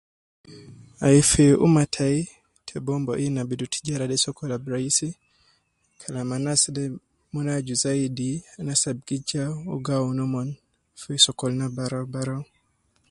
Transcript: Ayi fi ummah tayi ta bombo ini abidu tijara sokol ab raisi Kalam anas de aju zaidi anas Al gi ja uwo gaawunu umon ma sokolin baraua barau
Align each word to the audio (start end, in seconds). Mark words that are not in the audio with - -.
Ayi 1.05 1.19
fi 1.31 1.43
ummah 1.65 1.87
tayi 1.95 2.19
ta 2.67 2.75
bombo 2.85 3.11
ini 3.25 3.37
abidu 3.41 3.65
tijara 3.73 4.05
sokol 4.23 4.51
ab 4.57 4.63
raisi 4.73 5.09
Kalam 6.01 6.29
anas 6.35 6.61
de 6.75 6.83
aju 7.55 7.75
zaidi 7.83 8.29
anas 8.59 8.81
Al 8.89 8.99
gi 9.07 9.17
ja 9.29 9.43
uwo 9.67 9.75
gaawunu 9.85 10.21
umon 10.29 10.49
ma 11.05 11.13
sokolin 11.25 11.61
baraua 11.77 12.11
barau 12.13 12.43